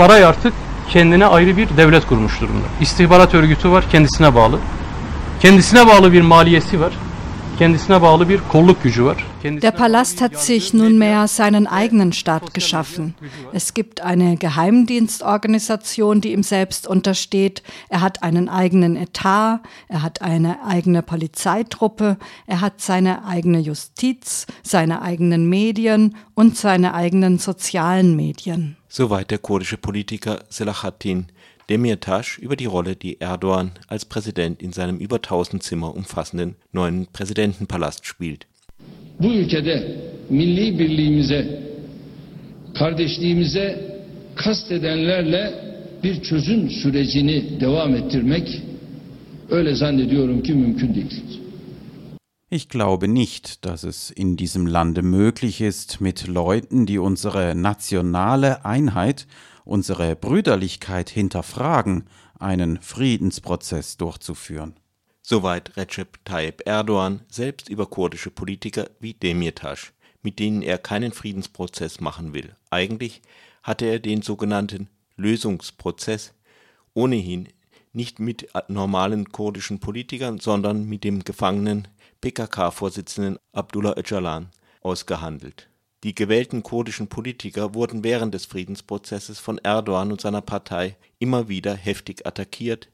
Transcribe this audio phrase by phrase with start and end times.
[0.00, 0.52] saray artık
[0.88, 2.66] kendine ayrı bir devlet kurmuş durumda.
[2.80, 4.58] İstihbarat örgütü var kendisine bağlı.
[5.40, 6.92] Kendisine bağlı bir maliyesi var.
[7.58, 9.26] Kendisine bağlı bir kolluk gücü var.
[9.44, 13.14] Der Palast hat sich nunmehr seinen eigenen Staat geschaffen.
[13.52, 17.62] Es gibt eine Geheimdienstorganisation, die ihm selbst untersteht.
[17.90, 24.46] Er hat einen eigenen Etat, er hat eine eigene Polizeitruppe, er hat seine eigene Justiz,
[24.62, 28.79] seine eigenen Medien und seine eigenen sozialen Medien.
[28.92, 31.26] Soweit der kurdische Politiker Selahattin
[31.68, 37.06] Demirtas über die Rolle, die Erdogan als Präsident in seinem über 1000 Zimmer umfassenden neuen
[37.12, 38.46] Präsidentenpalast spielt.
[39.20, 39.96] Bu ülkede
[40.30, 41.62] milli birliğimize,
[42.74, 43.64] kardeşliğimize
[44.34, 45.54] kastedenlerle
[46.02, 48.62] bir çözüm sürecini devam ettirmek
[49.50, 51.39] öyle zannediyorum ki mümkün değil.
[52.52, 58.64] Ich glaube nicht, dass es in diesem Lande möglich ist, mit Leuten, die unsere nationale
[58.64, 59.28] Einheit
[59.64, 62.08] unsere Brüderlichkeit hinterfragen,
[62.40, 64.74] einen Friedensprozess durchzuführen.
[65.22, 72.00] Soweit Recep Tayyip Erdogan selbst über kurdische Politiker wie Demirtas, mit denen er keinen Friedensprozess
[72.00, 72.56] machen will.
[72.70, 73.22] Eigentlich
[73.62, 76.34] hatte er den sogenannten Lösungsprozess
[76.94, 77.48] ohnehin
[77.92, 81.88] nicht mit normalen kurdischen Politikern, sondern mit dem gefangenen
[82.20, 84.50] PKK-Vorsitzenden Abdullah Öcalan
[84.82, 85.68] ausgehandelt.
[86.02, 91.74] Die gewählten kurdischen Politiker wurden während des Friedensprozesses von Erdogan und seiner Partei immer wieder
[91.74, 92.88] heftig attackiert.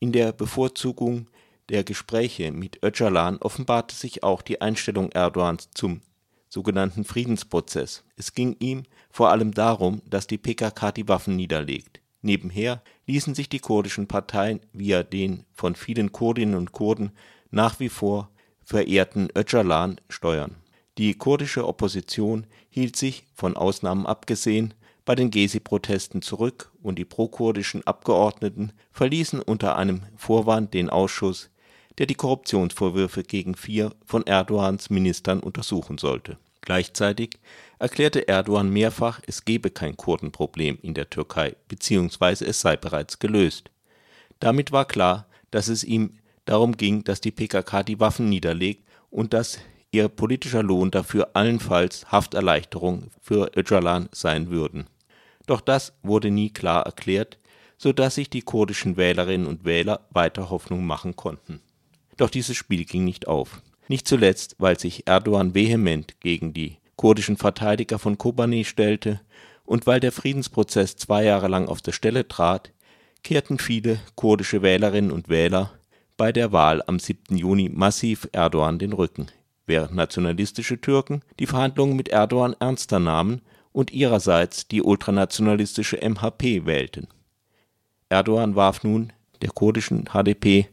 [0.00, 1.28] In der Bevorzugung
[1.68, 6.00] der Gespräche mit Öcalan offenbarte sich auch die Einstellung Erdogans zum
[6.48, 8.04] sogenannten Friedensprozess.
[8.16, 12.00] Es ging ihm vor allem darum, dass die PKK die Waffen niederlegt.
[12.22, 17.12] Nebenher ließen sich die kurdischen Parteien via den von vielen Kurdinnen und Kurden
[17.50, 18.30] nach wie vor
[18.62, 20.56] verehrten Öcalan steuern
[20.98, 24.74] die kurdische Opposition hielt sich, von Ausnahmen abgesehen,
[25.04, 31.50] bei den Gezi-Protesten zurück und die prokurdischen Abgeordneten verließen unter einem Vorwand den Ausschuss,
[31.98, 36.36] der die Korruptionsvorwürfe gegen vier von Erdogans Ministern untersuchen sollte.
[36.62, 37.38] Gleichzeitig
[37.78, 42.44] erklärte Erdogan mehrfach, es gebe kein Kurdenproblem in der Türkei bzw.
[42.44, 43.70] es sei bereits gelöst.
[44.40, 49.32] Damit war klar, dass es ihm darum ging, dass die PKK die Waffen niederlegt und
[49.32, 49.58] dass
[49.90, 54.86] ihr politischer Lohn dafür allenfalls Hafterleichterung für Öcalan sein würden.
[55.46, 57.38] Doch das wurde nie klar erklärt,
[57.78, 61.60] so dass sich die kurdischen Wählerinnen und Wähler weiter Hoffnung machen konnten.
[62.16, 63.62] Doch dieses Spiel ging nicht auf.
[63.86, 69.20] Nicht zuletzt, weil sich Erdogan vehement gegen die kurdischen Verteidiger von Kobane stellte
[69.64, 72.72] und weil der Friedensprozess zwei Jahre lang auf der Stelle trat,
[73.22, 75.70] kehrten viele kurdische Wählerinnen und Wähler
[76.18, 77.36] bei der Wahl am 7.
[77.36, 79.28] Juni massiv Erdogan den Rücken
[79.68, 83.42] während nationalistische Türken die Verhandlungen mit Erdogan ernster nahmen
[83.72, 87.06] und ihrerseits die ultranationalistische MHP wählten.
[88.08, 90.66] Erdogan warf nun der kurdischen HDP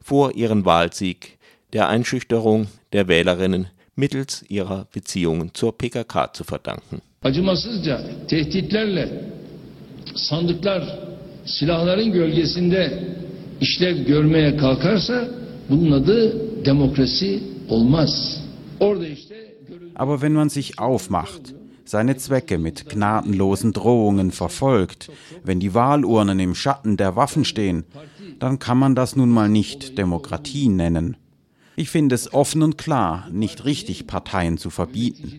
[0.00, 1.38] vor ihren Wahlsieg
[1.72, 7.00] der Einschüchterung der Wählerinnen mittels ihrer Beziehungen zur PKK zu verdanken.
[7.22, 9.24] Acımasızca tehditlerle
[10.14, 10.98] sandıklar
[11.44, 13.14] silahların gölgesinde
[13.60, 15.28] işlev görmeye kalkarsa
[15.70, 16.20] bunun adı
[16.64, 18.42] demokrasi olmaz.
[19.94, 25.10] Aber wenn man sich aufmacht, seine Zwecke mit gnadenlosen Drohungen verfolgt,
[25.44, 27.84] wenn die Wahlurnen im Schatten der Waffen stehen,
[28.38, 31.16] dann kann man das nun mal nicht Demokratie nennen.
[31.76, 35.38] Ich finde es offen und klar nicht richtig, Parteien zu verbieten.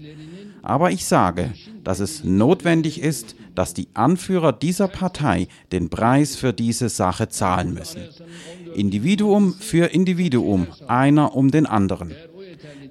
[0.62, 1.52] Aber ich sage,
[1.84, 7.74] dass es notwendig ist, dass die Anführer dieser Partei den Preis für diese Sache zahlen
[7.74, 8.02] müssen.
[8.76, 12.14] Individuum für Individuum, einer um den anderen.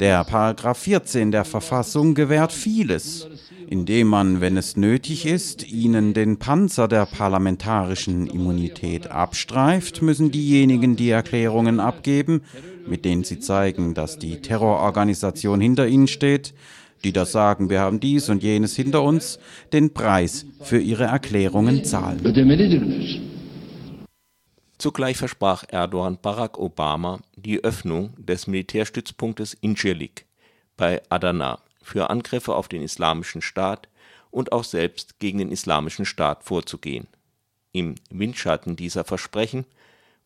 [0.01, 3.29] Der Paragraph 14 der Verfassung gewährt vieles,
[3.69, 10.97] indem man, wenn es nötig ist, ihnen den Panzer der parlamentarischen Immunität abstreift, müssen diejenigen
[10.97, 12.43] die Erklärungen abgeben,
[12.87, 16.53] mit denen sie zeigen, dass die Terrororganisation hinter ihnen steht,
[17.03, 19.39] die da sagen, wir haben dies und jenes hinter uns,
[19.73, 22.21] den Preis für ihre Erklärungen zahlen.
[24.79, 30.27] Zugleich versprach Erdogan Barack Obama die Öffnung des Militärstützpunktes Incirlik
[30.77, 33.89] bei Adana für Angriffe auf den Islamischen Staat
[34.31, 37.09] und auch selbst gegen den Islamischen Staat vorzugehen.
[37.73, 39.65] Im Windschatten dieser Versprechen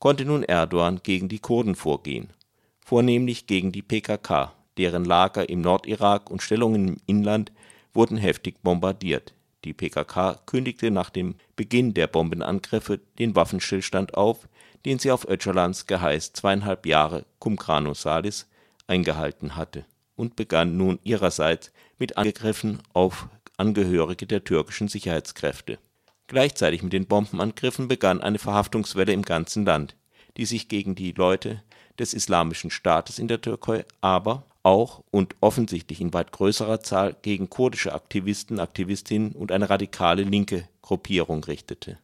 [0.01, 2.33] konnte nun Erdogan gegen die Kurden vorgehen,
[2.85, 7.53] vornehmlich gegen die PKK, deren Lager im Nordirak und Stellungen im Inland
[7.93, 9.33] wurden heftig bombardiert
[9.65, 14.49] die PKK kündigte nach dem Beginn der Bombenangriffe den Waffenstillstand auf,
[14.85, 18.49] den sie auf Öcalans Geheiß zweieinhalb Jahre cum grano salis
[18.87, 19.85] eingehalten hatte,
[20.17, 25.79] und begann nun ihrerseits mit Angriffen auf Angehörige der türkischen Sicherheitskräfte.
[26.27, 29.97] Gleichzeitig mit den Bombenangriffen begann eine Verhaftungswelle im ganzen Land,
[30.37, 31.63] die sich gegen die Leute
[31.99, 37.51] des Islamischen Staates in der Türkei, aber auch und offensichtlich in weit größerer Zahl gegen
[37.51, 41.99] kurdische Aktivisten, Aktivistinnen und eine radikale linke Gruppierung richtete.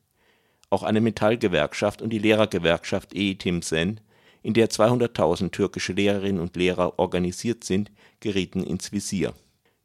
[0.70, 4.00] Auch eine Metallgewerkschaft und die Lehrergewerkschaft Eğitim Sen,
[4.42, 9.34] in der 200.000 türkische Lehrerinnen und Lehrer organisiert sind, gerieten ins Visier.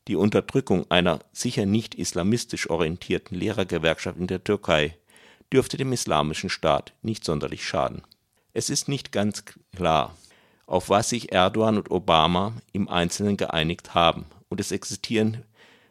[0.08, 4.98] Die Unterdrückung einer sicher nicht islamistisch orientierten Lehrergewerkschaft in der Türkei
[5.52, 8.02] dürfte dem Islamischen Staat nicht sonderlich schaden.
[8.54, 9.44] Es ist nicht ganz
[9.76, 10.16] klar,
[10.72, 15.44] auf was sich Erdogan und Obama im Einzelnen geeinigt haben, und es existieren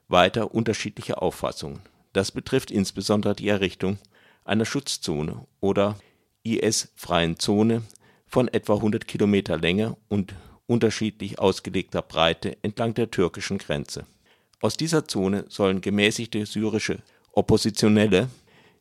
[0.09, 1.81] weiter unterschiedliche Auffassungen.
[2.15, 3.99] Das betrifft insbesondere die Errichtung
[4.43, 5.97] einer Schutzzone oder
[6.45, 7.83] IS-freien Zone
[8.27, 10.35] von etwa 100 Kilometer Länge und
[10.67, 14.07] unterschiedlich ausgelegter Breite entlang der türkischen Grenze.
[14.63, 17.03] Aus dieser Zone sollen gemäßigte syrische
[17.33, 18.31] Oppositionelle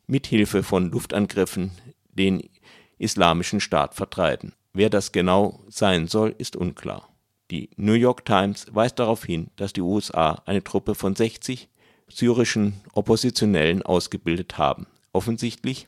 [0.08, 1.72] mit Hilfe von Luftangriffen
[2.14, 2.50] den
[2.98, 4.54] Islamischen Staat vertreiben.
[4.74, 7.10] Wer das genau sein soll, ist unklar.
[7.52, 11.68] Die New York Times weist darauf hin, dass die USA eine Truppe von 60
[12.08, 15.88] syrischen Oppositionellen ausgebildet haben, offensichtlich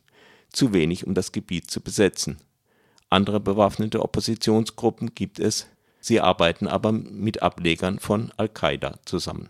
[0.51, 2.37] zu wenig, um das Gebiet zu besetzen.
[3.09, 5.67] Andere bewaffnete Oppositionsgruppen gibt es,
[5.99, 9.49] sie arbeiten aber mit Ablegern von Al-Qaida zusammen.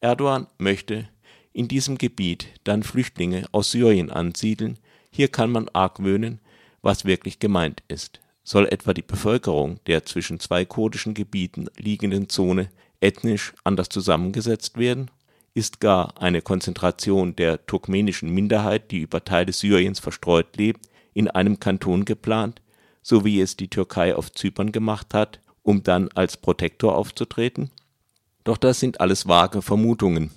[0.00, 1.08] Erdogan möchte
[1.52, 4.78] in diesem Gebiet dann Flüchtlinge aus Syrien ansiedeln,
[5.10, 6.40] hier kann man argwöhnen,
[6.80, 8.20] was wirklich gemeint ist.
[8.44, 15.10] Soll etwa die Bevölkerung der zwischen zwei kurdischen Gebieten liegenden Zone ethnisch anders zusammengesetzt werden?
[15.54, 21.60] Ist gar eine Konzentration der turkmenischen Minderheit, die über Teile Syriens verstreut lebt, in einem
[21.60, 22.62] Kanton geplant,
[23.02, 27.70] so wie es die Türkei auf Zypern gemacht hat, um dann als Protektor aufzutreten?
[28.44, 30.30] Doch das sind alles vage Vermutungen,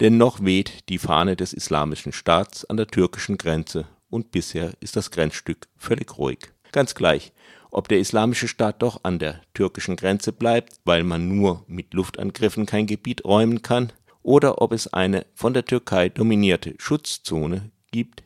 [0.00, 4.96] denn noch weht die Fahne des Islamischen Staats an der türkischen Grenze und bisher ist
[4.96, 6.52] das Grenzstück völlig ruhig.
[6.76, 7.32] Ganz gleich,
[7.70, 12.66] ob der Islamische Staat doch an der türkischen Grenze bleibt, weil man nur mit Luftangriffen
[12.66, 18.24] kein Gebiet räumen kann, oder ob es eine von der Türkei dominierte Schutzzone gibt.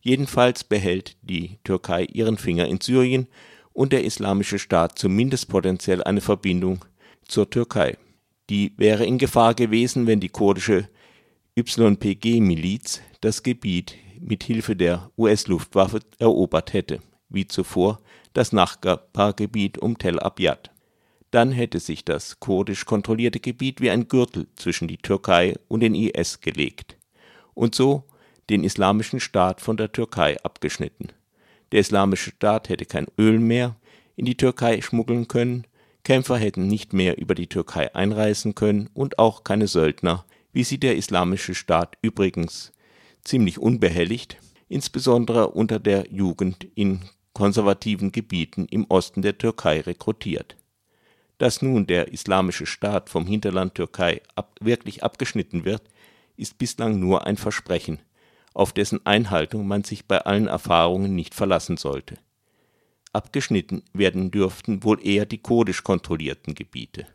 [0.00, 3.26] Jedenfalls behält die Türkei ihren Finger in Syrien
[3.72, 6.84] und der Islamische Staat zumindest potenziell eine Verbindung
[7.26, 7.98] zur Türkei.
[8.48, 10.88] Die wäre in Gefahr gewesen, wenn die kurdische
[11.56, 18.00] YPG-Miliz das Gebiet mit Hilfe der US-Luftwaffe erobert hätte, wie zuvor
[18.32, 20.70] das Nachbargebiet um Tel Abyad.
[21.30, 25.94] Dann hätte sich das kurdisch kontrollierte Gebiet wie ein Gürtel zwischen die Türkei und den
[25.94, 26.96] IS gelegt
[27.54, 28.04] und so
[28.48, 31.08] den Islamischen Staat von der Türkei abgeschnitten.
[31.72, 33.76] Der Islamische Staat hätte kein Öl mehr
[34.16, 35.66] in die Türkei schmuggeln können,
[36.04, 40.78] Kämpfer hätten nicht mehr über die Türkei einreisen können und auch keine Söldner, wie sie
[40.78, 42.72] der Islamische Staat übrigens
[43.22, 44.38] ziemlich unbehelligt,
[44.68, 47.00] insbesondere unter der Jugend in
[47.38, 50.56] konservativen Gebieten im Osten der Türkei rekrutiert.
[51.38, 55.82] Dass nun der Islamische Staat vom Hinterland Türkei ab, wirklich abgeschnitten wird,
[56.36, 58.00] ist bislang nur ein Versprechen,
[58.54, 62.18] auf dessen Einhaltung man sich bei allen Erfahrungen nicht verlassen sollte.
[63.12, 67.06] Abgeschnitten werden dürften wohl eher die kurdisch kontrollierten Gebiete.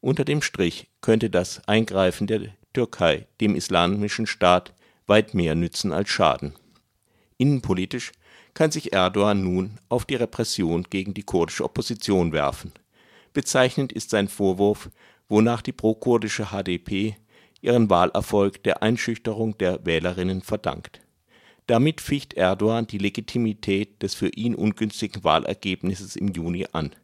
[0.00, 4.74] Unter dem Strich könnte das Eingreifen der Türkei dem Islamischen Staat
[5.08, 6.52] weit mehr nützen als schaden.
[7.36, 8.12] Innenpolitisch
[8.54, 12.72] kann sich Erdogan nun auf die Repression gegen die kurdische Opposition werfen.
[13.32, 14.90] Bezeichnend ist sein Vorwurf,
[15.28, 17.16] wonach die prokurdische HDP
[17.60, 21.00] ihren Wahlerfolg der Einschüchterung der Wählerinnen verdankt.
[21.66, 26.94] Damit ficht Erdogan die Legitimität des für ihn ungünstigen Wahlergebnisses im Juni an.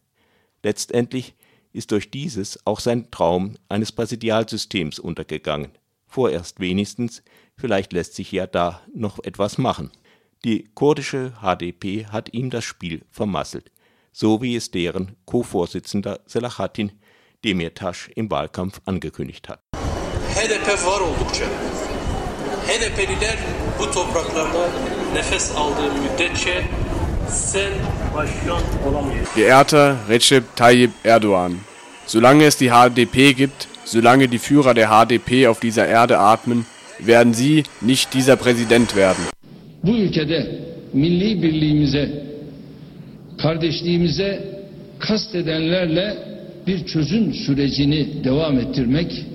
[0.62, 1.34] Letztendlich
[1.72, 5.72] ist durch dieses auch sein Traum eines Präsidialsystems untergegangen.
[6.06, 7.22] Vorerst wenigstens,
[7.56, 9.90] vielleicht lässt sich ja da noch etwas machen.
[10.42, 13.70] Die kurdische HDP hat ihm das Spiel vermasselt,
[14.10, 16.92] so wie es deren Co-Vorsitzender Selahattin
[17.44, 19.60] Demirtas im Wahlkampf angekündigt hat.
[20.34, 21.44] HDP var oldukça.
[22.66, 23.36] HDP'liler
[23.78, 24.70] bu topraklarda
[25.14, 26.64] nefes aldığı müddetçe
[27.28, 27.72] sen
[28.14, 29.34] başkan olamayacak.
[29.34, 31.58] Geehrter Recep Tayyip Erdogan,
[32.06, 36.64] solange es die HDP gibt, solange die Führer der HDP auf dieser Erde atmen,
[36.98, 39.39] werden Sie nicht dieser Präsident werden.
[39.84, 40.60] Bu ülkede
[40.92, 42.24] milli birliğimize,
[43.38, 44.60] kardeşliğimize
[44.98, 46.30] kastedenlerle
[46.66, 49.26] bir çözüm sürecini devam ettirmek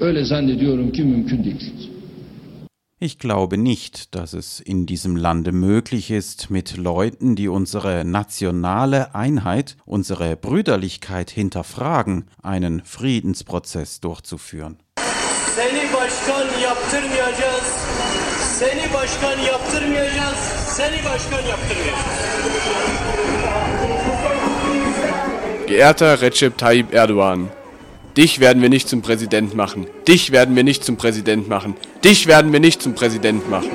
[0.00, 1.90] öyle zannediyorum ki mümkün değil.
[3.00, 9.14] Ich glaube nicht, dass es in diesem Lande möglich ist, mit Leuten, die unsere nationale
[9.14, 14.76] Einheit, unsere Brüderlichkeit hinterfragen, einen Friedensprozess durchzuführen.
[15.56, 17.55] Seni başkan yaptırmayacağız.
[18.58, 20.38] Seni başkan yaptırmayacağız.
[20.66, 22.06] Seni başkan yaptırmayacağız.
[25.66, 27.46] Geehrter Recep Tayyip Erdogan,
[28.16, 29.86] dich werden wir nicht zum Präsident machen.
[30.08, 31.74] Dich werden wir nicht zum Präsident machen.
[32.04, 33.70] Dich werden wir nicht zum Präsident machen.